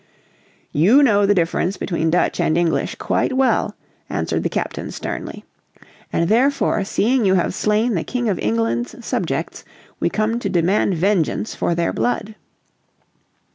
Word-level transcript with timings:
"You 0.71 1.03
know 1.03 1.27
the 1.27 1.35
difference 1.35 1.77
between 1.77 2.09
Dutch 2.09 2.39
and 2.39 2.57
English 2.57 2.95
quite 2.95 3.33
well," 3.33 3.75
answered 4.09 4.41
the 4.41 4.49
captain 4.49 4.89
sternly. 4.89 5.45
"And 6.11 6.27
therefore 6.27 6.83
seeing 6.85 7.23
you 7.23 7.35
have 7.35 7.53
slain 7.53 7.93
the 7.93 8.03
King 8.03 8.27
of 8.27 8.39
England's 8.39 9.05
subjects, 9.05 9.63
we 9.99 10.09
come 10.09 10.39
to 10.39 10.49
demand 10.49 10.95
vengeance 10.95 11.53
for 11.53 11.75
their 11.75 11.93
blood." 11.93 12.33